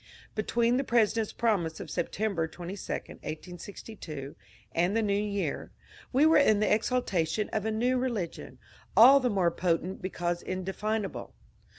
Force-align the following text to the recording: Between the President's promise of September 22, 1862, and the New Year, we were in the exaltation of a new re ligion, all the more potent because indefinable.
Between 0.33 0.77
the 0.77 0.83
President's 0.83 1.31
promise 1.31 1.79
of 1.79 1.91
September 1.91 2.47
22, 2.47 2.91
1862, 2.91 4.35
and 4.71 4.97
the 4.97 5.03
New 5.03 5.13
Year, 5.13 5.69
we 6.11 6.25
were 6.25 6.37
in 6.39 6.59
the 6.59 6.73
exaltation 6.73 7.49
of 7.49 7.65
a 7.65 7.71
new 7.71 7.99
re 7.99 8.09
ligion, 8.09 8.57
all 8.97 9.19
the 9.19 9.29
more 9.29 9.51
potent 9.51 10.01
because 10.01 10.41
indefinable. 10.41 11.35